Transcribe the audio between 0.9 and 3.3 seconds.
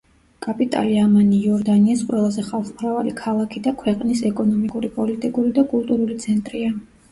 ამანი იორდანიის ყველაზე ხალხმრავალი